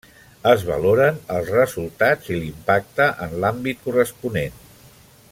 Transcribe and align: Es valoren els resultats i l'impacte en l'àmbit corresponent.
Es 0.51 0.61
valoren 0.69 1.19
els 1.33 1.51
resultats 1.57 2.31
i 2.35 2.39
l'impacte 2.39 3.09
en 3.27 3.37
l'àmbit 3.43 3.85
corresponent. 3.87 4.57